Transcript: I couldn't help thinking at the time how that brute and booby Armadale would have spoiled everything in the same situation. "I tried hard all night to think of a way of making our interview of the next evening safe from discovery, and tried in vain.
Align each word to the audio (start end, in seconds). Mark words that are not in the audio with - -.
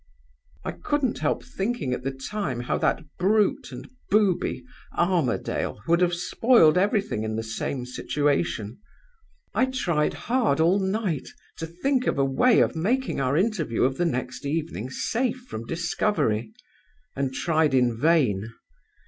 I 0.65 0.71
couldn't 0.71 1.19
help 1.19 1.45
thinking 1.45 1.93
at 1.93 2.01
the 2.01 2.09
time 2.11 2.61
how 2.61 2.79
that 2.79 3.03
brute 3.19 3.71
and 3.71 3.87
booby 4.09 4.65
Armadale 4.97 5.79
would 5.87 6.01
have 6.01 6.15
spoiled 6.15 6.75
everything 6.75 7.23
in 7.23 7.35
the 7.35 7.43
same 7.43 7.85
situation. 7.85 8.79
"I 9.53 9.67
tried 9.67 10.15
hard 10.15 10.59
all 10.59 10.79
night 10.79 11.29
to 11.57 11.67
think 11.67 12.07
of 12.07 12.17
a 12.17 12.25
way 12.25 12.61
of 12.61 12.75
making 12.75 13.21
our 13.21 13.37
interview 13.37 13.83
of 13.83 13.97
the 13.97 14.05
next 14.05 14.43
evening 14.43 14.89
safe 14.89 15.45
from 15.47 15.67
discovery, 15.67 16.51
and 17.15 17.31
tried 17.31 17.75
in 17.75 17.95
vain. 17.95 18.51